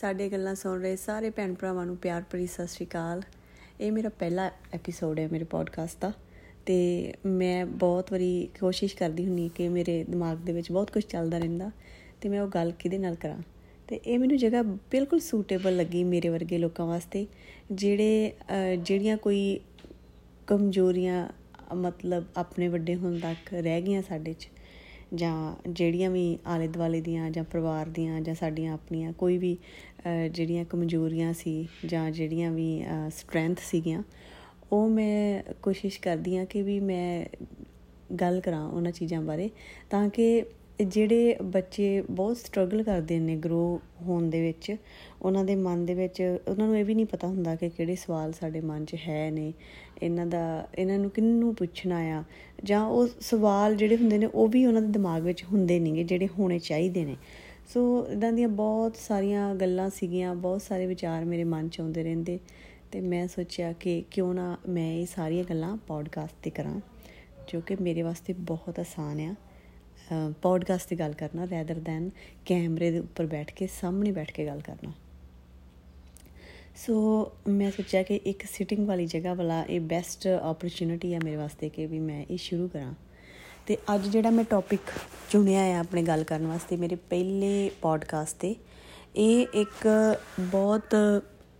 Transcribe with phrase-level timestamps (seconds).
[0.00, 3.22] ਸਾਡੇ ਗੱਲਾਂ ਸੁਣ ਰਹੇ ਸਾਰੇ ਭੈਣ ਭਰਾਵਾਂ ਨੂੰ ਪਿਆਰ ਭਰੀ ਸਤਿ ਸ਼੍ਰੀ ਅਕਾਲ।
[3.80, 6.12] ਇਹ ਮੇਰਾ ਪਹਿਲਾ ਐਪੀਸੋਡ ਹੈ ਮੇਰੇ ਪੋਡਕਾਸਟ ਦਾ
[6.66, 6.76] ਤੇ
[7.26, 11.70] ਮੈਂ ਬਹੁਤ ਵਾਰੀ ਕੋਸ਼ਿਸ਼ ਕਰਦੀ ਹੁੰਨੀ ਕਿ ਮੇਰੇ ਦਿਮਾਗ ਦੇ ਵਿੱਚ ਬਹੁਤ ਕੁਝ ਚੱਲਦਾ ਰਹਿੰਦਾ
[12.20, 13.42] ਤੇ ਮੈਂ ਉਹ ਗੱਲ ਕਿਹਦੇ ਨਾਲ ਕਰਾਂ।
[13.88, 17.26] ਤੇ ਇਹ ਮੈਨੂੰ ਜਗ੍ਹਾ ਬਿਲਕੁਲ ਸੂਟੇਬਲ ਲੱਗੀ ਮੇਰੇ ਵਰਗੇ ਲੋਕਾਂ ਵਾਸਤੇ,
[17.72, 18.32] ਜਿਹੜੇ
[18.76, 19.58] ਜਿਹੜੀਆਂ ਕੋਈ
[20.46, 21.26] ਕਮਜ਼ੋਰੀਆਂ
[21.76, 24.48] ਮਤਲਬ ਆਪਣੇ ਵੱਡੇ ਹੋਣ ਤੱਕ ਰਹਿ ਗਈਆਂ ਸਾਡੇ 'ਚ।
[25.14, 29.56] ਜਾਂ ਜਿਹੜੀਆਂ ਵੀ ਆਲੇ ਦੁਆਲੇ ਦੀਆਂ ਜਾਂ ਪਰਿਵਾਰ ਦੀਆਂ ਜਾਂ ਸਾਡੀਆਂ ਆਪਣੀਆਂ ਕੋਈ ਵੀ
[30.30, 34.02] ਜਿਹੜੀਆਂ ਕਮਜ਼ੋਰੀਆਂ ਸੀ ਜਾਂ ਜਿਹੜੀਆਂ ਵੀ ਸਟਰੈਂਥ ਸੀਗੀਆਂ,
[34.72, 37.24] ਉਹ ਮੈਂ ਕੋਸ਼ਿਸ਼ ਕਰਦੀ ਆ ਕਿ ਵੀ ਮੈਂ
[38.20, 39.50] ਗੱਲ ਕਰਾਂ ਉਹਨਾਂ ਚੀਜ਼ਾਂ ਬਾਰੇ
[39.90, 40.44] ਤਾਂ ਕਿ
[40.80, 44.76] ਜਿਹੜੇ ਬੱਚੇ ਬਹੁਤ ਸਟਰਗਲ ਕਰਦੇ ਨੇ ਗਰੋ ਹੋਣ ਦੇ ਵਿੱਚ,
[45.22, 48.32] ਉਹਨਾਂ ਦੇ ਮਨ ਦੇ ਵਿੱਚ, ਉਹਨਾਂ ਨੂੰ ਇਹ ਵੀ ਨਹੀਂ ਪਤਾ ਹੁੰਦਾ ਕਿ ਕਿਹੜੇ ਸਵਾਲ
[48.32, 49.52] ਸਾਡੇ ਮਨ 'ਚ ਹੈ ਨੇ,
[50.02, 52.24] ਇਹਨਾਂ ਦਾ, ਇਹਨਾਂ ਨੂੰ ਕਿੰਨੂੰ ਪੁੱਛਣਾ ਆ,
[52.64, 56.28] ਜਾਂ ਉਹ ਸਵਾਲ ਜਿਹੜੇ ਹੁੰਦੇ ਨੇ ਉਹ ਵੀ ਉਹਨਾਂ ਦੇ ਦਿਮਾਗ ਵਿੱਚ ਹੁੰਦੇ ਨਹੀਂਗੇ ਜਿਹੜੇ
[56.38, 57.16] ਹੋਣੇ ਚਾਹੀਦੇ ਨੇ।
[57.74, 62.38] ਸੋ ਇਦਾਂ ਦੀਆਂ ਬਹੁਤ ਸਾਰੀਆਂ ਗੱਲਾਂ ਸੀਗੀਆਂ, ਬਹੁਤ ਸਾਰੇ ਵਿਚਾਰ ਮੇਰੇ ਮਨ 'ਚ ਆਉਂਦੇ ਰਹਿੰਦੇ,
[62.92, 66.80] ਤੇ ਮੈਂ ਸੋਚਿਆ ਕਿ ਕਿਉਂ ਨਾ ਮੈਂ ਇਹ ਸਾਰੀਆਂ ਗੱਲਾਂ ਪੋਡਕਾਸਟ ਤੇ ਕਰਾਂ,
[67.52, 69.34] ਜੋ ਕਿ ਮੇਰੇ ਵਾਸਤੇ ਬਹੁਤ ਆਸਾਨ ਆ।
[70.42, 72.10] ਪੌਡਕਾਸਟ ਦੀ ਗੱਲ ਕਰਨਾ ਰੈਦਰ ਦੈਨ
[72.46, 74.92] ਕੈਮਰੇ ਦੇ ਉੱਪਰ ਬੈਠ ਕੇ, ਸਾਹਮਣੇ ਬੈਠ ਕੇ ਗੱਲ ਕਰਨਾ।
[76.76, 76.96] ਸੋ
[77.48, 81.86] ਮੈਂ ਸੋਚਿਆ ਕਿ ਇੱਕ ਸਿਟਿੰਗ ਵਾਲੀ ਜਗ੍ਹਾ ਵਾਲਾ ਇਹ ਬੈਸਟ ਓਪਰਚ्युनिटी ਹੈ ਮੇਰੇ ਵਾਸਤੇ ਕਿ
[81.86, 82.94] ਵੀ ਮੈਂ ਇਹ ਸ਼ੁਰੂ ਕਰਾਂ।
[83.66, 84.80] ਤੇ ਅੱਜ ਜਿਹੜਾ ਮੈਂ ਟੌਪਿਕ
[85.30, 88.54] ਚੁਣਿਆ ਹੈ ਆਪਣੇ ਗੱਲ ਕਰਨ ਵਾਸਤੇ, ਮੇਰੇ ਪਹਿਲੇ ਪੋਡਕਾਸਟ ਤੇ,
[89.16, 89.88] ਇਹ ਇੱਕ
[90.40, 90.94] ਬਹੁਤ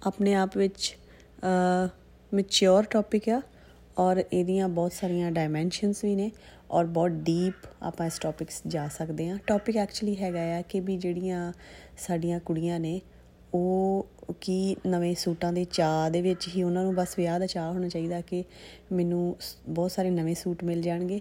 [0.06, 0.96] ਆਪਣੇ ਆਪ ਵਿੱਚ
[2.34, 3.40] ਮੈਚੁਰ ਟੌਪਿਕ ਆ,
[3.98, 6.30] ਔਰ ਇਹਦੀਆਂ ਬਹੁਤ ਸਾਰੀਆਂ ਡਾਈਮੈਂਸ਼ਨਸ ਵੀ ਨੇ।
[6.70, 10.96] ਔਰ ਬਹੁਤ ਡੀਪ ਆਪਾਂ ਇਸ ਟੌਪਿਕਸ ਜਾ ਸਕਦੇ ਹਾਂ। ਟੌਪਿਕ ਐਕਚੁਅਲੀ ਹੈਗਾ ਆ ਕਿ ਵੀ
[10.96, 11.52] ਜਿਹੜੀਆਂ
[11.98, 13.00] ਸਾਡੀਆਂ ਕੁੜੀਆਂ ਨੇ,
[13.54, 14.06] ਉਹ
[14.40, 17.88] ਕੀ ਨਵੇਂ ਸੂਟਾਂ ਦੇ ਚਾਹ ਦੇ ਵਿੱਚ ਹੀ ਉਹਨਾਂ ਨੂੰ ਬਸ ਵਿਆਹ ਦਾ ਚਾਹ ਹੋਣਾ
[17.88, 18.44] ਚਾਹੀਦਾ ਕਿ
[18.92, 19.36] ਮੈਨੂੰ
[19.68, 21.20] ਬਹੁਤ ਸਾਰੇ ਨਵੇਂ ਸੂਟ ਮਿਲ ਜਾਣਗੇ।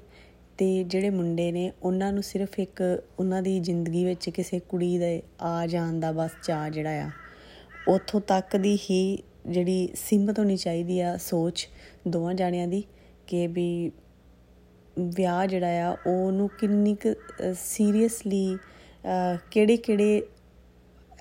[0.58, 2.82] ਤੇ ਜਿਹੜੇ ਮੁੰਡੇ ਨੇ, ਉਹਨਾਂ ਨੂੰ ਸਿਰਫ ਇੱਕ
[3.20, 7.10] ਉਹਨਾਂ ਦੀ ਜ਼ਿੰਦਗੀ ਵਿੱਚ ਕਿਸੇ ਕੁੜੀ ਦੇ ਆ ਜਾਣ ਦਾ ਬਸ ਚਾਹ ਜਿਹੜਾ ਆ,
[7.88, 11.68] ਉੱਥੋਂ ਤੱਕ ਦੀ ਹੀ ਜਿਹੜੀ ਸੀਮਤ ਹੋਣੀ ਚਾਹੀਦੀ ਆ ਸੋਚ
[12.08, 12.84] ਦੋਵਾਂ ਜਾਣਿਆਂ ਦੀ
[13.28, 13.92] ਕਿ ਵੀ
[15.00, 17.14] ਵਿਆਹ ਜਿਹੜਾ ਆ, ਉਹਨੂੰ ਕਿੰਨੀ ਕੁ
[17.54, 18.58] ਸੀਰੀਅਸਲੀ
[19.52, 20.22] ਕਿਹੜੇ-ਕਿਹੜੇ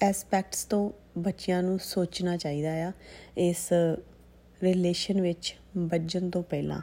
[0.02, 2.92] ਐਸਪੈਕਟਸ ਤੋਂ ਬੱਚਿਆਂ ਨੂੰ ਸੋਚਣਾ ਚਾਹੀਦਾ ਆ
[3.38, 3.72] ਇਸ
[4.62, 6.80] ਰਿਲੇਸ਼ਨ ਵਿੱਚ ਵੱਜਣ ਤੋਂ ਪਹਿਲਾਂ?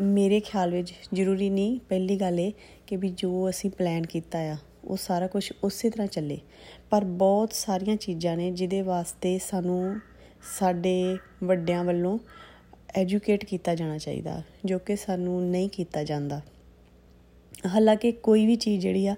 [0.00, 2.52] ਮੇਰੇ ਖਿਆਲ ਵਿੱਚ ਜ਼ਰੂਰੀ ਨਹੀਂ, ਪਹਿਲੀ ਗੱਲ ਇਹ
[2.86, 6.38] ਕਿ ਵੀ ਜੋ ਅਸੀਂ ਪਲਾਨ ਕੀਤਾ ਆ, ਉਹ ਸਾਰਾ ਕੁਝ ਉਸੇ ਤਰ੍ਹਾਂ ਚੱਲੇ।
[6.90, 10.00] ਪਰ ਬਹੁਤ ਸਾਰੀਆਂ ਚੀਜ਼ਾਂ ਨੇ ਜਿਹਦੇ ਵਾਸਤੇ ਸਾਨੂੰ
[10.58, 12.18] ਸਾਡੇ ਵੱਡਿਆਂ ਵੱਲੋਂ
[12.94, 16.40] ਐਜੂਕੇਟ ਕੀਤਾ ਜਾਣਾ ਚਾਹੀਦਾ, ਜੋ ਕਿ ਸਾਨੂੰ ਨਹੀਂ ਕੀਤਾ ਜਾਂਦਾ।
[17.66, 19.14] ਹਾਲਾਂਕਿ ਕੋਈ ਵੀ ਚੀਜ਼ ਜਿਹੜੀ ਆ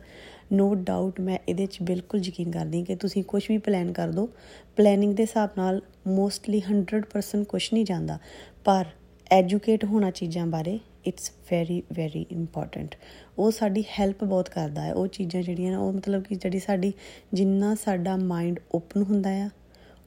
[0.53, 4.29] ਨੋ ਡਾਊਟ ਮੈਂ ਇਹਦੇ 'ਚ ਬਿਲਕੁਲ ਯਕੀਨ ਕਰਦੀ ਕਿ ਤੁਸੀਂ ਕੁਝ ਵੀ ਪਲਾਨ ਕਰ ਦਿਓ
[4.77, 8.19] ਪਲੈਨਿੰਗ ਦੇ ਹਿਸਾਬ ਨਾਲ ਮੋਸਟਲੀ 100% ਕੁਝ ਨਹੀਂ ਜਾਂਦਾ।
[8.65, 8.87] ਪਰ
[9.31, 12.95] ਐਜੂਕੇਟ ਹੋਣਾ ਚੀਜ਼ਾਂ ਬਾਰੇ ਇਟਸ ਵੈਰੀ ਵੈਰੀ ਇੰਪੋਰਟੈਂਟ
[13.39, 16.93] ਉਹ ਸਾਡੀ ਹੈਲਪ ਬਹੁਤ ਕਰਦਾ ਹੈ। ਉਹ ਚੀਜ਼ਾਂ ਜਿਹੜੀਆਂ, ਉਹ ਮਤਲਬ ਕਿ ਜਿਹੜੀ ਸਾਡੀ,
[17.35, 19.49] ਜਿੰਨਾ ਸਾਡਾ ਮਾਈਂਡ ਓਪਨ ਹੁੰਦਾ ਆ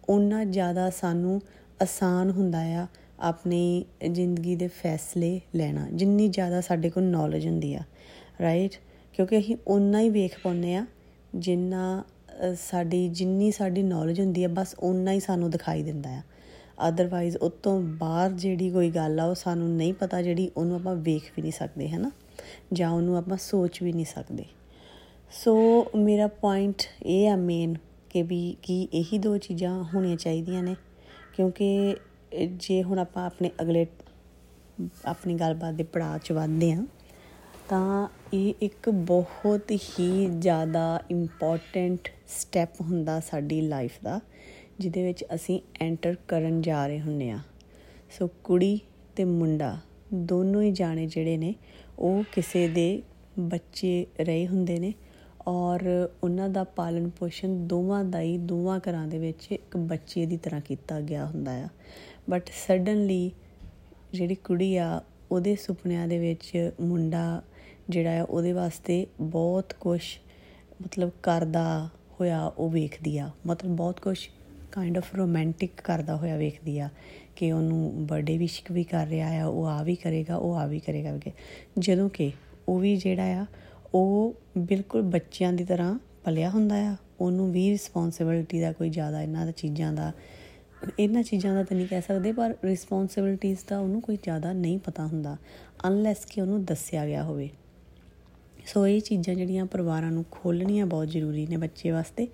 [0.09, 1.41] ਉਹਨਾਂ ਜ਼ਿਆਦਾ ਸਾਨੂੰ
[1.81, 2.88] ਆਸਾਨ ਹੁੰਦਾ ਆ।
[3.23, 7.81] ਆਪਣੀ ਜ਼ਿੰਦਗੀ ਦੇ ਫੈਸਲੇ ਲੈਣਾ। ਜਿੰਨੀ ਜ਼ਿਆਦਾ ਸਾਡੇ ਕੋਲ ਨੌਲੇਜ ਹੁੰਦੀ ਆ
[8.41, 8.72] ਰਾਈਟ
[9.13, 10.85] ਕਿਉਂਕਿ ਅਸੀਂ ਉਨਾ ਹੀ ਵੇਖ ਪਾਉਂਦੇ ਆ,
[11.35, 12.03] ਜਿੰਨਾ
[12.56, 16.22] ਸਾਡੀ, ਜਿੰਨੀ ਸਾਡੀ ਨੌਲੇਜ ਹੁੰਦੀ ਆ, ਬਸ ਉਨਾ ਹੀ ਸਾਨੂੰ ਦਿਖਾਈ ਦਿੰਦਾ ਆ।
[16.88, 20.95] ਅਦਰਵਾਈਜ਼ ਉਸ ਤੋਂ ਬਾਹਰ ਜਿਹੜੀ ਕੋਈ ਗੱਲ ਆ, ਉਹ ਸਾਨੂੰ ਨਹੀਂ ਪਤਾ ਜਿਹੜੀ ਉਹਨੂੰ ਆਪਾਂ
[20.95, 22.11] ਵੇਖ ਵੀ ਨਹੀਂ ਸਕਦੇ, ਹਨਾ?
[22.73, 24.45] ਜਾਂ ਉਹਨੂੰ ਆਪਾਂ ਸੋਚ ਵੀ ਨਹੀਂ ਸਕਦੇ।
[25.44, 27.75] ਸੋ ਮੇਰਾ ਪੁਆਇੰਟ ਇਹ ਆ ਮੇਨ
[28.09, 30.75] ਕਿ ਵੀ ਕੀ ਇਹੀ ਦੋ ਚੀਜ਼ਾਂ ਹੋਣੀਆਂ ਚਾਹੀਦੀਆਂ ਨੇ।
[31.34, 31.95] ਕਿਉਂਕਿ
[32.34, 33.86] ਜੇ ਹੁਣ ਆਪਾਂ ਆਪਣੇ ਅਗਲੇ,
[35.06, 36.86] ਆਪਣੀ ਗੱਲਬਾਤ ਦੇ ਪੜਾਅ 'ਚ ਵਧਦੇ ਆ
[37.70, 44.20] ਤਾਂ ਇਹ ਇੱਕ ਬਹੁਤ ਹੀ ਜ਼ਿਆਦਾ ਇੰਪੋਰਟੈਂਟ ਸਟੈਪ ਹੁੰਦਾ ਸਾਡੀ ਲਾਈਫ ਦਾ,
[44.80, 47.40] ਜਿਹਦੇ ਵਿੱਚ ਅਸੀਂ ਐਂਟਰ ਕਰਨ ਜਾ ਰਹੇ ਹੁੰਨੇ ਆ
[48.18, 48.80] ਸੋ ਕੁੜੀ
[49.16, 49.78] ਤੇ ਮੁੰਡਾ
[50.14, 51.54] ਦੋਨੋਂ ਹੀ ਜਾਣੇ ਜਿਹੜੇ ਨੇ,
[52.00, 53.02] ਉਹ ਕਿਸੇ ਦੇ
[53.40, 54.94] ਬੱਚੇ ਰਹੇ ਹੁੰਦੇ ਨੇ
[55.48, 55.82] ਔਰ
[56.24, 60.62] ਉਹਨਾਂ ਦਾ ਪਾਲਣ ਪੋਸ਼ਣ ਦੋਵਾਂ ਦਾ ਹੀ, ਦੋਵਾਂ ਘਰਾਂ ਦੇ ਵਿੱਚ ਇੱਕ ਬੱਚੇ ਦੀ ਤਰ੍ਹਾਂ
[60.62, 61.68] ਕੀਤਾ ਗਿਆ ਹੁੰਦਾ ਆ।
[62.29, 63.31] ਬਟ ਸਡਨਲੀ
[64.13, 65.01] ਜਿਹੜੀ ਕੁੜੀ ਆ,
[65.31, 67.41] ਉਹਦੇ ਸੁਪਨਿਆਂ ਦੇ ਵਿੱਚ ਮੁੰਡਾ
[67.89, 70.01] ਜਿਹੜਾ ਆ, ਉਹਦੇ ਵਾਸਤੇ ਬਹੁਤ ਕੁਝ
[70.81, 71.89] ਮਤਲਬ ਕਰਦਾ
[72.19, 74.17] ਹੋਇਆ ਉਹ ਵੇਖਦੀ ਆ। ਮਤਲਬ ਬਹੁਤ ਕੁਝ
[74.72, 76.90] ਕਾਈਂਡ ਆਫ ਰੋਮਾਂਟਿਕ ਕਰਦਾ ਹੋਇਆ ਵੇਖਦੀ ਆ
[77.35, 80.79] ਕਿ ਉਹਨੂੰ ਬਰਥਡੇ ਵਿਸ਼ ਵੀ ਕਰ ਰਿਹਾ ਆ, ਉਹ ਆ ਵੀ ਕਰੇਗਾ, ਉਹ ਆ ਵੀ
[80.79, 81.19] ਕਰੇਗਾ
[81.79, 82.31] ਜਦੋਂ ਕਿ
[82.67, 83.46] ਉਹ ਵੀ ਜਿਹੜਾ ਆ,
[83.93, 89.46] ਉਹ ਬਿਲਕੁਲ ਬੱਚਿਆਂ ਦੀ ਤਰ੍ਹਾਂ ਪਲਿਆ ਹੁੰਦਾ ਆ। ਉਹਨੂੰ ਵੀ ਰਿਸਪੌਂਸਿਬਿਲਟੀ ਦਾ ਕੋਈ ਜ਼ਿਆਦਾ ਇਹਨਾਂ
[89.46, 90.11] ਦਾ ਚੀਜ਼ਾਂ ਦਾ
[91.00, 95.06] ਇਹਨਾਂ ਚੀਜ਼ਾਂ ਦਾ ਤਾਂ ਨਹੀਂ ਕਹਿ ਸਕਦੇ, ਪਰ ਰਿਸਪੌਂਸਿਬਿਲਟੀਆਂ ਦਾ ਉਹਨੂੰ ਕੋਈ ਜ਼ਿਆਦਾ ਨਹੀਂ ਪਤਾ
[95.06, 95.38] ਹੁੰਦਾ
[95.88, 97.50] ਅਨਲੈਸ ਕਿ ਉਹਨੂੰ ਦੱਸਿਆ ਗਿਆ ਹੋਵੇ।
[98.66, 102.28] ਸੋ ਇਹ ਚੀਜ਼ਾਂ ਜਿਹੜੀਆਂ ਪਰਿਵਾਰਾਂ ਨੂੰ ਖੋਲਣੀਆਂ ਬਹੁਤ ਜ਼ਰੂਰੀ ਨੇ ਬੱਚੇ ਵਾਸਤੇ,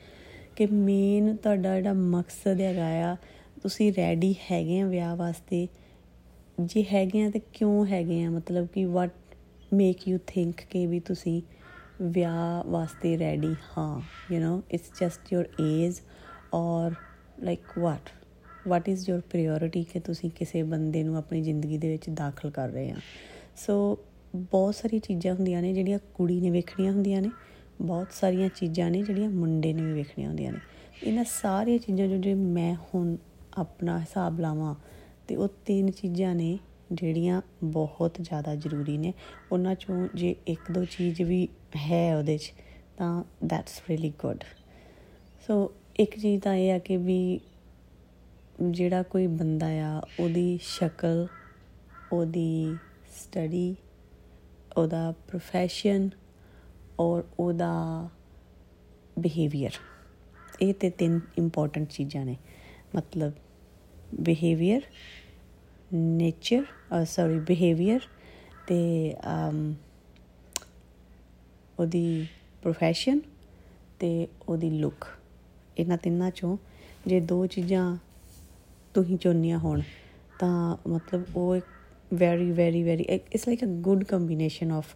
[0.56, 3.16] ਕਿ ਮੇਨ ਤੁਹਾਡਾ ਜਿਹੜਾ ਮਕਸਦ ਹੈਗਾ ਆ,
[3.62, 5.68] ਤੁਸੀਂ ਰੈਡੀ ਹੈਗੇ ਆ ਵਿਆਹ ਵਾਸਤੇ।
[6.62, 8.30] ਜੇ ਹੈਗੇ ਆ ਤੇ ਕਿਉਂ ਹੈਗੇ ਆ?
[8.30, 9.12] ਮਤਲਬ ਕਿ ਵਾਟ
[9.74, 11.42] ਮੇਕ ਯੂ ਥਿੰਕ ਕਿ ਵੀ ਤੁਸੀਂ
[12.02, 16.02] ਵਿਆਹ ਵਾਸਤੇ ਰੈਡੀ ਹਾਂ you know it's just your age
[16.54, 16.94] or
[17.44, 18.10] like what
[18.69, 22.69] what is your priority ਕਿ ਤੁਸੀਂ ਕਿਸੇ ਬੰਦੇ ਨੂੰ ਆਪਣੀ ਜ਼ਿੰਦਗੀ ਦੇ ਵਿੱਚ ਦਾਖਲ ਕਰ
[22.69, 22.95] ਰਹੇ ਆ?
[23.56, 24.00] ਸੋ
[24.36, 27.30] ਬਹੁਤ ਸਾਰੀਆਂ ਚੀਜ਼ਾਂ ਹੁੰਦੀਆਂ ਨੇ ਜਿਹੜੀਆਂ ਕੁੜੀ ਨੇ ਵੇਖਣੀਆਂ ਹੁੰਦੀਆਂ ਨੇ,
[27.81, 30.60] ਬਹੁਤ ਸਾਰੀਆਂ ਚੀਜ਼ਾਂ ਨੇ ਜਿਹੜੀਆਂ ਮੁੰਡੇ ਨੇ ਵੀ ਵੇਖਣੀਆਂ ਹੁੰਦੀਆਂ ਨੇ।
[31.04, 33.18] ਇਹਨਾਂ ਸਾਰੀਆਂ ਚੀਜ਼ਾਂ ਜੋ ਜੇ ਮੈਂ ਹੁਣ
[33.57, 34.75] ਆਪਣਾ ਹਿਸਾਬ ਲਾਵਾਂ
[35.27, 36.60] ਤੇ ਉਹ ਤਿੰਨ ਚੀਜ਼ਾਂ ਨੇ
[36.92, 39.13] ਜਿਹੜੀਆਂ ਬਹੁਤ ਜ਼ਿਆਦਾ ਜ਼ਰੂਰੀ ਨੇ।
[39.51, 42.54] ਉਹਨਾਂ ਚੋਂ ਜੇ ਇੱਕ ਦੋ ਚੀਜ਼ ਵੀ ਹੈ ਉਹਦੇ 'ਚ,
[42.98, 44.44] ਤਾਂ ਦੈਟਸ ਰੀਲੀ ਗੁੱਡ
[45.48, 47.39] ਸੋ ਇੱਕ ਚੀਜ਼ ਤਾਂ ਇਹ ਆ ਕਿ ਵੀ
[48.61, 51.27] ਜਿਹੜਾ ਕੋਈ ਬੰਦਾ ਆ, ਉਹਦੀ ਸ਼ਕਲ,
[52.11, 52.75] ਉਹਦੀ
[53.11, 53.75] ਸਟੱਡੀ,
[54.77, 56.09] ਉਹਦਾ profession
[57.00, 58.09] ਔਰ ਉਹਦਾ
[59.19, 59.71] ਬਿਹੇਵੀਅਰ
[60.61, 62.35] ਇਹ ਤੇ ਤਿੰਨ ਇੰਪੋਰਟੈਂਟ ਚੀਜ਼ਾਂ ਨੇ।
[62.95, 63.33] ਮਤਲਬ
[64.19, 64.81] ਬਿਹੇਵੀਅਰ
[65.94, 66.63] ਨੇਚਰ
[67.06, 68.00] ਸੌਰੀ ਬਿਹੇਵੀਅਰ
[68.67, 69.15] ਤੇ
[71.79, 72.27] ਉਹਦੀ
[72.67, 73.19] profession
[74.00, 75.06] ਤੇ ਉਹਦੀ ਲੁੱਕ
[75.77, 76.57] ਇਹਨਾਂ ਤਿੰਨਾਂ ਚੋਂ
[77.07, 77.97] ਜੇ ਦੋ ਚੀਜ਼ਾਂ
[78.95, 79.81] ਤੁਸੀਂ ਚੁਣਨੀਆਂ ਹੋਣ,
[80.39, 81.65] ਤਾਂ ਮਤਲਬ ਉਹ ਇੱਕ
[82.12, 84.95] very very very it's like a good combination of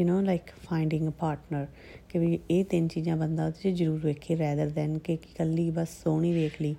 [0.00, 1.66] you know like finding a partner
[2.08, 5.88] ਕਿ ਵੀ ਇਹ ਤਿੰਨ ਚੀਜ਼ਾਂ ਬੰਦਾ ਉਹਦੇ 'ਚ ਜ਼ਰੂਰ ਵੇਖੇ ਰੈਦਰ ਦੈਨ ਕਿ ਇਕੱਲੀ ਬਸ
[6.02, 6.74] ਸੋਹਣੀ ਵੇਖ ਲਈ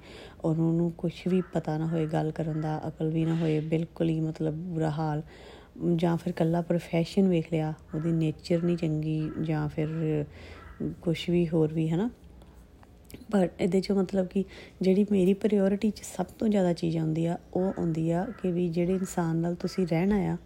[0.46, 4.10] ਔਰ ਉਹਨੂੰ ਕੁਝ ਵੀ ਪਤਾ ਨਾ ਹੋਏ ਗੱਲ ਕਰਨ ਦਾ, ਅਕਲ ਵੀ ਨਾ ਹੋਏ, ਬਿਲਕੁਲ
[4.10, 5.22] ਹੀ ਮਤਲਬ ਬੁਰਾ ਹਾਲ,
[5.96, 10.26] ਜਾਂ ਫਿਰ ਕੱਲਾ ਪ੍ਰੋਫੈਸ਼ਨ ਵੇਖ ਲਿਆ, ਉਹਦੀ ਨੇਚਰ ਨਹੀਂ ਚੰਗੀ, ਜਾਂ ਫਿਰ
[11.02, 12.10] ਕੁਝ ਵੀ ਹੋਰ ਵੀ ਹੈ ਨਾ
[13.32, 14.46] ਪਰ ਇਹਦੇ ਚ ਮਤਲਬ ਕਿ
[14.82, 18.70] ਜਿਹੜੀ ਮੇਰੀ ਪ੍ਰਾਇੋਰਟੀ ਚ ਸਭ ਤੋਂ ਜ਼ਿਆਦਾ ਚੀਜ਼ ਆਉਂਦੀ ਆ ਉਹ ਆਉਂਦੀ ਆ ਕਿ ਵੀ
[18.70, 20.38] ਜਿਹੜੇ ਇਨਸਾਨ ਨਾਲ ਤੁਸੀਂ ਰਹਿਣਾ ਆ,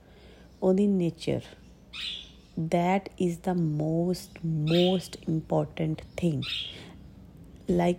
[0.64, 1.42] ਉਹਦੀ nature
[2.60, 6.42] that is the most most important thing.
[7.70, 7.98] Like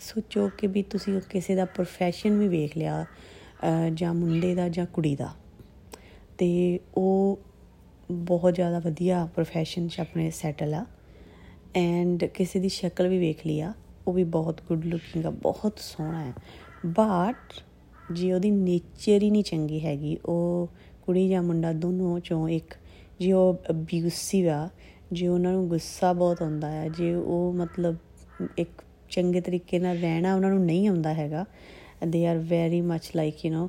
[0.00, 3.06] ਸੋਚੋ ਕਿ ਵੀ ਤੁਸੀਂ ਕਿਸੇ ਦਾ profession ਵੀ ਵੇਖ ਲਿਆ
[3.94, 5.34] ਜਾਂ ਮੁੰਡੇ ਦਾ ਜਾਂ ਕੁੜੀ ਦਾ।
[6.38, 7.38] ਤੇ ਉਹ
[8.10, 10.86] ਬਹੁਤ ਜ਼ਿਆਦਾ ਵਧੀਆ profession 'ਚ ਆਪਣੇ ਸੈਟਲ ਆ।
[11.74, 13.74] ਐਂਡ ਕਿਸੇ ਦੀ ਸ਼ਕਲ ਵੀ ਵੇਖ ਲਿਆ
[14.10, 16.32] ਉਹ ਵੀ ਬਹੁਤ ਗੁੱਡ ਲੁਕਿੰਗ ਆ, ਬਹੁਤ ਸੋਹਣਾ ਹੈ।
[16.86, 17.62] ਬਟ
[18.12, 20.68] ਜੇ ਉਹਦੀ ਨੇਚਰ ਹੀ ਨਹੀਂ ਚੰਗੀ ਹੈਗੀ, ਉਹ
[21.02, 22.74] ਕੁੜੀ ਜਾਂ ਮੁੰਡਾ ਦੋਨੋਂ ਚੋਂ ਇੱਕ,
[23.20, 24.68] ਜੇ ਉਹ ਅਬਿਊਸਿਵ ਆ,
[25.12, 27.96] ਜੇ ਉਹਨਾਂ ਨੂੰ ਗੁੱਸਾ ਬਹੁਤ ਆਉਂਦਾ ਹੈ, ਜੇ ਉਹ ਮਤਲਬ
[28.58, 31.44] ਇੱਕ ਚੰਗੇ ਤਰੀਕੇ ਨਾਲ ਰਹਿਣਾ ਉਹਨਾਂ ਨੂੰ ਨਹੀਂ ਆਉਂਦਾ ਹੈਗਾ
[32.08, 33.68] they are very much like you know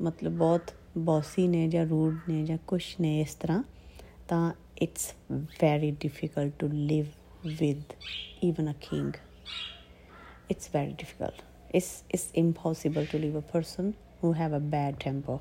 [0.00, 0.62] ਮਤਲਬ ਬਹੁਤ
[0.98, 3.62] ਬੌਸੀ ਨੇ ਜਾਂ ਰੂਡ ਨੇ ਜਾਂ ਕੁਛ ਨੇ ਇਸ ਤਰ੍ਹਾਂ,
[4.28, 4.52] ਤਾਂ
[4.82, 7.06] it's very difficult to live
[7.46, 7.82] with
[8.46, 9.27] even a king
[10.49, 11.41] it's very difficult
[11.71, 15.39] it's it's impossible to live a person who have a bad temper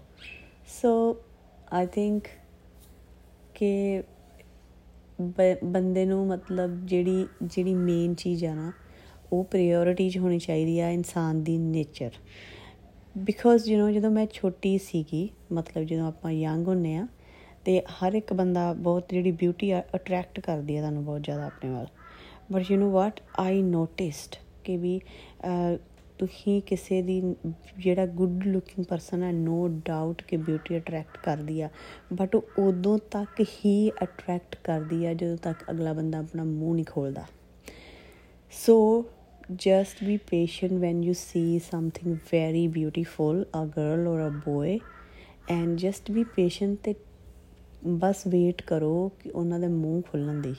[0.68, 1.16] so
[1.72, 2.30] i think
[3.54, 4.02] ਕਿ
[5.64, 8.72] ਬੰਦੇ ਨੂੰ ਮਤਲਬ ਜਿਹੜੀ ਜਿਹੜੀ ਮੇਨ ਚੀਜ਼ ਆ ਨਾ
[9.32, 12.10] ਉਹ ਪ੍ਰਾਇੋਰਟੀ 'ਚ ਹੋਣੀ ਚਾਹੀਦੀ ਆ ਇਨਸਾਨ ਦੀ ਨੇਚਰ
[13.18, 17.06] ਬਿਕੋਜ਼ ਯੂ نو ਜਦੋਂ ਮੈਂ ਛੋਟੀ ਸੀਗੀ ਮਤਲਬ ਜਦੋਂ ਆਪਾਂ ਯੰਗ ਹੁੰਨੇ ਆ
[17.64, 21.86] ਤੇ ਹਰ ਇੱਕ ਬੰਦਾ ਬਹੁਤ ਜਿਹੜੀ ਬਿਊਟੀ ਅਟਰੈਕਟ ਕਰਦੀ ਆ ਤੁਹਾਨੂੰ ਬਹੁਤ ਜ਼ਿਆਦਾ ਆਪਣੇ ਵੱਲ
[22.52, 24.36] but you know what I noticed
[24.67, 24.99] ਕਿ ਵੀ
[26.17, 27.21] ਤੁਸੀਂ ਕਿਸੇ ਦੀ
[27.77, 31.69] ਜਿਹੜਾ ਗੁੱਡ ਲੁਕਿੰਗ ਪਰਸਨ ਹੈ ਨੋ ਡਾਊਟ ਕਿ ਬਿਊਟੀ ਅਟਰੈਕਟ ਕਰਦੀ ਆ।
[32.13, 37.25] ਬਟ ਉਦੋਂ ਤੱਕ ਹੀ ਅਟਰੈਕਟ ਕਰਦੀ ਆ, ਜਦੋਂ ਤੱਕ ਅਗਲਾ ਬੰਦਾ ਆਪਣਾ ਮੂੰਹ ਨਹੀਂ ਖੋਲਦਾ।
[38.51, 39.05] ਸੋ
[39.51, 44.73] just be patient when you see something very beautiful, a girl or a boy,
[45.53, 46.95] and just be patient ਤੇ
[47.87, 50.53] ਬਸ ਵੇਟ ਕਰੋ ਕਿ ਉਹਨਾਂ ਦੇ ਮੂੰਹ ਖੁੱਲਣ ਦੀ।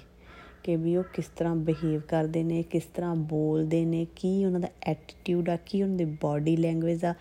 [0.64, 4.68] ਕਿ ਵੀ ਉਹ ਕਿਸ ਤਰ੍ਹਾਂ ਬਿਹੇਵ ਕਰਦੇ ਨੇ, ਕਿਸ ਤਰ੍ਹਾਂ ਬੋਲਦੇ ਨੇ, ਕੀ ਉਹਨਾਂ ਦਾ
[4.82, 7.14] ਐਟੀਟਿਊਡ ਆ, ਕੀ ਉਹਨਾਂ ਦੀ ਬਾਡੀ ਲੈਂਗੁਏਜ ਆ,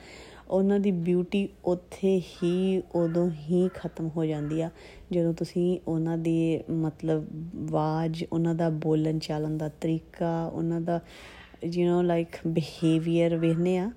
[0.49, 4.69] ਉਹਨਾਂ ਦੀ ਬਿਊਟੀ ਉੱਥੇ ਹੀ, ਉਦੋਂ ਹੀ ਖਤਮ ਹੋ ਜਾਂਦੀ ਆ।
[5.11, 7.25] ਜਦੋਂ ਤੁਸੀਂ ਉਹਨਾਂ ਦੀ ਮਤਲਬ
[7.63, 10.99] ਆਵਾਜ਼, ਉਹਨਾਂ ਦਾ ਬੋਲਣ ਚਾਲਣ ਦਾ ਤਰੀਕਾ, ਉਹਨਾਂ ਦਾ
[11.65, 13.91] ਯੂ نو ਲਾਈਕ ਬਿਹੇਵੀਅਰ ਵੇਖਨੇ ਆ,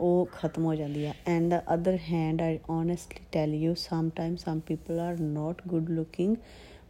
[0.00, 4.36] ਉਹ ਖਤਮ ਹੋ ਜਾਂਦੀ ਆ। And the other hand I honestly tell you some time
[4.36, 6.36] some people are not good looking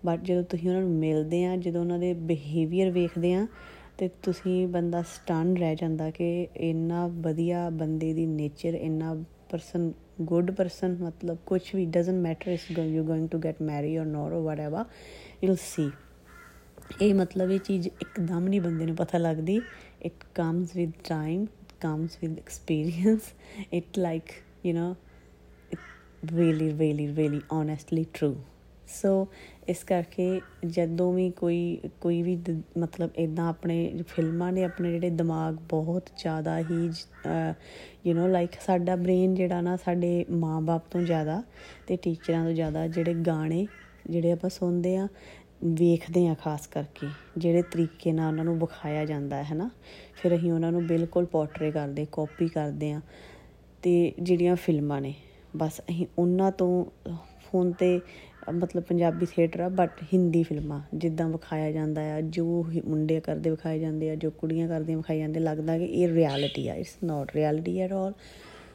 [0.05, 3.47] but ਜਦੋਂ ਤੁਸੀਂ ਉਹਨਾਂ ਨੂੰ ਮਿਲਦੇ ਆ ਜਦੋਂ ਉਹਨਾਂ ਦੇ ਬਿਹੇਵੀਅਰ ਵੇਖਦੇ ਆ
[3.97, 9.13] ਤੇ ਤੁਸੀਂ ਬੰਦਾ ਸਟਨ ਰਹਿ ਜਾਂਦਾ ਕਿ ਇੰਨਾ ਵਧੀਆ ਬੰਦੇ ਦੀ ਨੇਚਰ ਇੰਨਾ
[9.49, 14.05] ਪਰਸਨ ਗੁੱਡ ਪਰਸਨ ਮਤਲਬ ਕੁਝ ਵੀ doesn't matter is you going to get marry or
[14.05, 14.85] not or whatever
[15.43, 15.89] you will see
[17.01, 19.61] ਇਹ ਮਤਲਬ ਇਹ ਚੀਜ਼ ਇੱਕਦਮ ਨਹੀਂ ਬੰਦੇ ਨੂੰ ਪਤਾ ਲੱਗਦੀ
[20.05, 21.45] it comes with time
[21.81, 23.33] comes with experience
[23.71, 24.95] it like you know
[25.71, 25.79] it
[26.31, 28.37] really really really honestly true
[28.86, 29.26] so
[29.68, 32.38] ਇਸ ਕਰਕੇ ਜਦੋਂ ਵੀ ਕੋਈ ਕੋਈ ਵੀ
[32.78, 36.90] ਮਤਲਬ ਇਦਾਂ ਆਪਣੇ ਫਿਲਮਾਂ ਨੇ ਆਪਣੇ ਜਿਹੜੇ ਦਿਮਾਗ ਬਹੁਤ ਜ਼ਿਆਦਾ ਹੀ
[38.06, 41.42] ਯੂ نو ਲਾਈਕ ਸਾਡਾ ਬ੍ਰੇਨ ਜਿਹੜਾ ਨਾ ਸਾਡੇ ਮਾਪੇ ਤੋਂ ਜ਼ਿਆਦਾ
[41.86, 43.66] ਤੇ ਟੀਚਰਾਂ ਤੋਂ ਜ਼ਿਆਦਾ ਜਿਹੜੇ ਗਾਣੇ
[44.10, 45.08] ਜਿਹੜੇ ਆਪਾਂ ਸੁਣਦੇ ਆ,
[45.64, 47.06] ਵੇਖਦੇ ਆ ਖਾਸ ਕਰਕੇ,
[47.38, 49.70] ਜਿਹੜੇ ਤਰੀਕੇ ਨਾਲ ਉਹਨਾਂ ਨੂੰ ਵਿਖਾਇਆ ਜਾਂਦਾ ਹੈ ਨਾ,
[50.22, 53.00] ਫਿਰ ਅਸੀਂ ਉਹਨਾਂ ਨੂੰ ਬਿਲਕੁਲ ਪੋਰਟਰੇ ਕਰਦੇ ਕਾਪੀ ਕਰਦੇ ਆ
[53.82, 55.14] ਤੇ ਜਿਹੜੀਆਂ ਫਿਲਮਾਂ ਨੇ,
[55.56, 56.84] ਬਸ ਅਸੀਂ ਉਹਨਾਂ ਤੋਂ
[57.46, 58.00] ਫੋਨ ਤੇ
[58.52, 63.78] ਮਤਲਬ ਪੰਜਾਬੀ ਥੀਏਟਰ ਆ ਬਟ ਹਿੰਦੀ ਫਿਲਮਾਂ, ਜਿੱਦਾਂ ਵਿਖਾਇਆ ਜਾਂਦਾ ਆ, ਜੋ ਮੁੰਡੇ ਕਰਦੇ ਵਿਖਾਏ
[63.78, 67.78] ਜਾਂਦੇ ਆ, ਜੋ ਕੁੜੀਆਂ ਕਰਦੀਆਂ ਵਿਖਾਏ ਜਾਂਦੇ, ਲੱਗਦਾ ਕਿ ਇਹ ਰਿਐਲਿਟੀ ਆ it's not reality
[67.78, 68.12] at all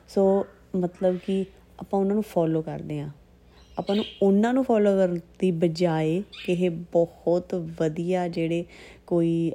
[0.07, 1.45] so ਮਤਲਬ ਕਿ
[1.79, 3.09] ਆਪਾਂ ਉਹਨਾਂ ਨੂੰ ਫੋਲੋ ਕਰਦੇ ਆ।
[3.79, 8.65] ਆਪਾਂ ਨੂੰ ਉਹਨਾਂ ਨੂੰ ਫੋਲੋ ਕਰਨ ਦੀ ਬਜਾਏ ਕਿ ਇਹ ਬਹੁਤ ਵਧੀਆ ਜਿਹੜੇ
[9.07, 9.51] ਕੋਈ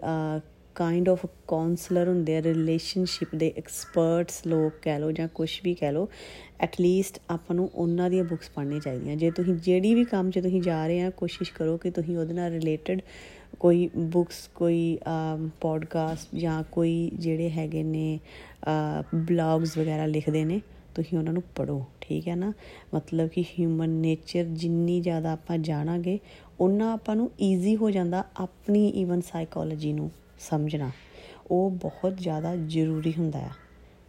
[0.76, 5.92] ਕਾਈਂਡ ਆਫ ਕਾਉਂਸਲਰ ਹੁੰਦੇ ਆ ਰਿਲੇਸ਼ਨਸ਼ਿਪ ਦੇ ਐਕਸਪਰਟਸ ਲੋਕ ਕਹਿ ਲੋ ਜਾਂ ਕੁਝ ਵੀ ਕਹਿ
[5.92, 6.08] ਲੋ
[6.60, 10.38] ਐਟ ਲੀਸਟ ਆਪਾਂ ਨੂੰ ਉਹਨਾਂ ਦੀਆਂ ਬੁੱਕਸ ਪੜ੍ਹਨੀਆਂ ਚਾਹੀਦੀਆਂ। ਜੇ ਤੁਸੀਂ ਜਿਹੜੀ ਵੀ ਕੰਮ 'ਚ
[10.38, 13.00] ਤੁਸੀਂ ਜਾ ਰਹੇ ਆ, ਕੋਸ਼ਿਸ਼ ਕਰੋ ਕਿ ਤੁਸੀਂ ਉਹਦੇ ਨਾਲ ਰਿਲੇਟਡ
[13.60, 14.98] ਕੋਈ ਬੁੱਕਸ ਕੋਈ
[15.60, 18.18] ਪੋਡਕਾਸਟ ਜਾਂ ਕੋਈ ਜਿਹੜੇ ਹੈਗੇ ਨੇ
[19.14, 20.60] ਬਲੌਗਸ ਵਗੈਰਾ ਲਿਖਦੇ ਨੇ,
[20.94, 22.52] ਤੁਸੀਂ ਉਹਨਾਂ ਨੂੰ ਪੜੋ ਠੀਕ ਹੈ ਨਾ?
[22.94, 26.18] ਮਤਲਬ ਕਿ ਹਿਊਮਨ ਨੇਚਰ ਜਿੰਨੀ ਜ਼ਿਆਦਾ ਆਪਾਂ ਜਾਣਾਂਗੇ,
[26.60, 30.90] ਉਹਨਾਂ ਆਪਾਂ ਨੂੰ ਈਜ਼ੀ ਹੋ ਜਾਂਦਾ ਆਪਣੀ ਈਵਨ ਸਾਈਕੋਲੋਜੀ ਨੂੰ। ਸਮਝਣਾ,
[31.50, 33.50] ਉਹ ਬਹੁਤ ਜ਼ਿਆਦਾ ਜ਼ਰੂਰੀ ਹੁੰਦਾ ਹੈ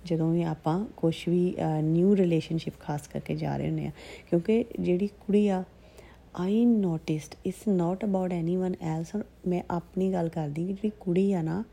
[0.06, 3.92] ਜਦੋਂ ਵੀ ਆਪਾਂ ਕੁਝ ਵੀ ਨਿਊ ਰਿਲੇਸ਼ਨਸ਼ਿਪ ਖਾਸ ਕਰਕੇ ਜਾ ਰਹੇ ਹੁੰਦੇ ਆ,
[4.30, 5.64] ਕਿਉਂਕਿ ਜਿਹੜੀ ਕੁੜੀ ਆ
[6.36, 9.16] I noticed it's not about anyone else
[9.48, 11.64] ਮੈਂ ਆਪਣੀ ਗੱਲ ਕਰਦੀ ਕਿ ਜਿਹੜੀ ਕੁੜੀ ਆ ਨਾ,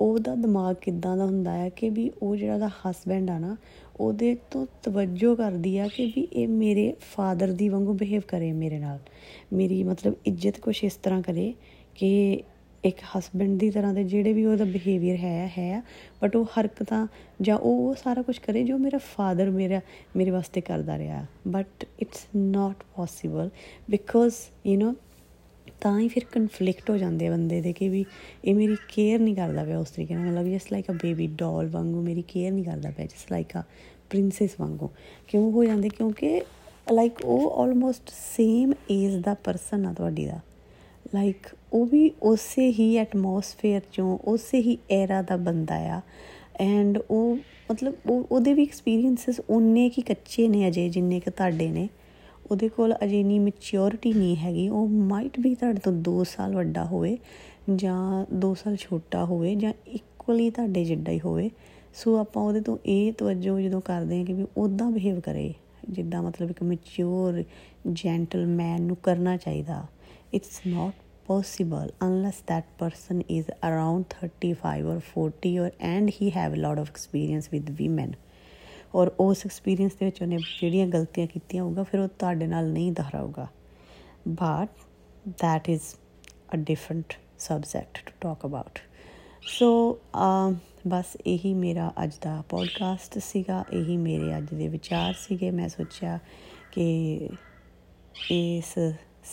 [0.00, 3.56] ਉਹਦਾ ਦਿਮਾਗ ਕਿੱਦਾਂ ਦਾ ਹੁੰਦਾ ਹੈ ਕਿ ਵੀ ਉਹ ਜਿਹੜਾ ਦਾ ਹਸਬੈਂਡ ਆ ਨਾ,
[4.00, 8.78] ਉਹਦੇ ਤੋਂ ਤਵੱਜੋ ਕਰਦੀ ਆ ਕਿ ਵੀ ਇਹ ਮੇਰੇ ਫਾਦਰ ਦੀ ਵਾਂਗੂ ਬਿਹੇਵ ਕਰੇ ਮੇਰੇ
[8.78, 8.98] ਨਾਲ।
[9.52, 11.52] ਮੇਰੀ ਮਤਲਬ ਇੱਜ਼ਤ ਕੁਛ ਇਸ ਤਰ੍ਹਾਂ ਕਰੇ
[11.94, 12.42] ਕਿ
[12.84, 15.82] ਇੱਕ ਹਸਬੰਡ ਦੀ ਤਰ੍ਹਾਂ ਦੇ ਜਿਹੜੇ ਵੀ ਉਹਦਾ ਬਿਹੇਵੀਅਰ ਹੈ ਹੈ
[16.22, 17.06] ਬਟ ਉਹ ਹਰਕਤਾਂ
[17.42, 19.80] ਜਾਂ ਉਹ ਸਾਰਾ ਕੁਝ ਕਰੇ ਜੋ ਮੇਰਾ ਫਾਦਰ ਮੇਰਾ,
[20.16, 23.50] ਮੇਰੇ ਵਾਸਤੇ ਕਰਦਾ ਰਿਹਾ। But it's not possible
[23.90, 24.34] because
[24.66, 24.94] you know
[25.80, 28.04] ਤਾਂ ਹੀ ਫਿਰ ਕਨਫਲਿਕਟ ਹੋ ਜਾਂਦੇ ਬੰਦੇ ਦੇ ਕਿ ਵੀ
[28.44, 31.68] ਇਹ ਮੇਰੀ ਕੇਅਰ ਨਹੀਂ ਕਰਦਾ ਪਿਆ ਉਸ ਤਰੀਕੇ ਨਾਲ। ਮਤਲਬ ਜਸ ਲਾਈਕ ਅ ਬੇਬੀ ਡਾਲ
[31.68, 33.62] ਵਾਂਗੂ ਮੇਰੀ ਕੇਅਰ ਨਹੀਂ ਕਰਦਾ ਪਿਆ ਜਸ ਲਾਈਕ ਅ
[34.10, 34.90] ਪ੍ਰਿੰਸੈਸ ਵਾਂਗੂ।
[35.28, 35.88] ਕਿਉਂ ਹੋ ਜਾਂਦੇ?
[35.88, 36.40] ਕਿਉਂਕਿ
[36.92, 40.40] ਲਾਈਕ ਉਹ ਆਲਮੋਸਟ ਸੇਮ ਏਜ ਦਾ ਪਰਸਨ ਆ ਤੁਹਾਡੀ ਦਾ।
[41.14, 46.00] ਲਾਈਕ ਉਹ ਵੀ ਉਸੇ ਹੀ ਐਟਮੋਸਫੇਅਰ ਚੋਂ, ਉਸੇ ਹੀ ਐਰਾ ਦਾ ਬੰਦਾ ਆ।
[46.60, 47.36] ਐਂਡ ਉਹ,
[47.70, 51.88] ਮਤਲਬ ਉਹ, ਉਹਦੇ ਵੀ ਐਕਸਪੀਰੀਐਂਸਸ ਉਨੇ ਕੀ ਕੱਚੇ ਨੇ ਅਜੇ ਜਿੰਨੇ ਕਿ ਤੁਹਾਡੇ ਨੇ।
[52.50, 56.84] ਉਹਦੇ ਕੋਲ ਅਜੇ ਨਹੀਂ ਮੈਚਿਓਰਿਟੀ ਨਹੀਂ ਹੈਗੀ। ਉਹ ਮਾਈਟ ਵੀ ਤੁਹਾਡੇ ਤੋਂ 2 ਸਾਲ ਵੱਡਾ
[56.84, 57.18] ਹੋਵੇ
[57.74, 61.50] ਜਾਂ 2 ਸਾਲ ਛੋਟਾ ਹੋਵੇ ਜਾਂ ਇਕੁਅਲੀ ਤੁਹਾਡੇ ਜਿੱਡਾ ਹੀ ਹੋਵੇ।
[61.94, 65.54] ਸੋ ਆਪਾਂ ਉਹਦੇ ਤੋਂ ਇਹ ਤਵੱਜੋ ਜਦੋਂ ਕਰਦੇ ਹਾਂ ਕਿ ਵੀ ਉਦਾਂ ਬਿਹੇਵ ਕਰੇ।
[65.90, 67.42] ਜਿੱਦਾਂ ਮਤਲਬ ਇੱਕ ਮੈਚਿਓਰ
[67.92, 69.86] ਜੈਂਟਲਮੈਨ ਨੂੰ ਕਰਨਾ ਚਾਹੀਦਾ।
[70.34, 70.92] It's not
[71.28, 76.78] possible unless that person is around 35 or 40 or and he have a lot
[76.78, 78.14] of experience with women
[78.94, 82.92] ਔਰ ਉਸ ਐਕਸਪੀਰੀਅੰਸ ਦੇ ਵਿੱਚ ਉਹਨੇ ਜਿਹੜੀਆਂ ਗਲਤੀਆਂ ਕੀਤੀਆਂ ਹੋਊਗਾ ਫਿਰ ਉਹ ਤੁਹਾਡੇ ਨਾਲ ਨਹੀਂ
[82.92, 83.46] ਦੁਹਰਾਊਗਾ
[84.28, 84.82] but
[85.42, 85.94] that is
[86.56, 87.16] a different
[87.46, 88.80] subject to talk about
[89.48, 89.98] so
[90.88, 96.18] ਬਸ ਇਹੀ ਮੇਰਾ ਅੱਜ ਦਾ ਪੋਡਕਾਸਟ ਸੀਗਾ ਇਹੀ ਮੇਰੇ ਅੱਜ ਦੇ ਵਿਚਾਰ ਸੀਗੇ ਮੈਂ ਸੋਚਿਆ
[96.72, 97.28] ਕਿ
[98.30, 98.78] ਇਸ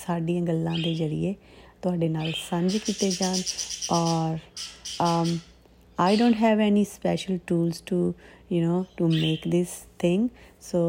[0.06, 1.36] ਸਾਡੀਆਂ ਗੱਲਾਂ ਦੇ ਜ਼ਰੀਏ
[1.83, 3.37] ਤੁਹਾਡੇ ਨਾਲ ਸਾਂਝੇ ਕੀਤੇ ਜਾਣ
[3.93, 4.39] ਔਰ
[5.05, 5.37] um
[5.99, 7.99] I don't have any special tools to
[8.55, 9.71] you know to make this
[10.03, 10.27] thing
[10.61, 10.81] so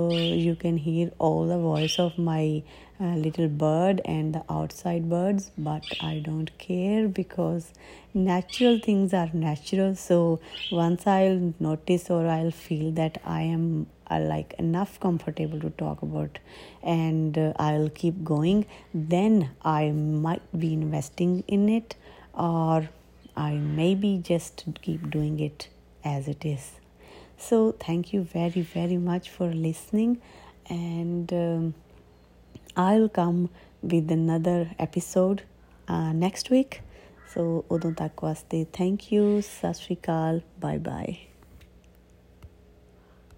[0.45, 2.63] you can hear all the voice of my
[3.02, 7.72] uh, little bird and the outside birds but I don't care because
[8.14, 10.40] natural things are natural so
[10.70, 16.02] once I'll notice or I'll feel that I am are like enough comfortable to talk
[16.02, 16.38] about
[16.82, 21.96] and uh, I'll keep going, then I might be investing in it
[22.34, 22.88] or
[23.36, 25.68] I maybe just keep doing it
[26.04, 26.72] as it is.
[27.38, 30.20] So, thank you very, very much for listening,
[30.68, 31.74] and um,
[32.77, 33.47] I'll come
[33.83, 35.41] with another episode
[35.87, 36.81] uh, next week.
[37.35, 41.15] So, ਉਦੋਂ ਤੱਕ ਵਾਸਤੇ thank you, ਸਤਿ ਸ਼੍ਰੀ ਅਕਾਲ, bye bye.